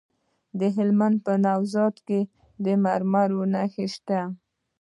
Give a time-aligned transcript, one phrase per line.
[0.59, 2.19] د هلمند په نوزاد کې
[2.63, 4.19] د مرمرو نښې شته.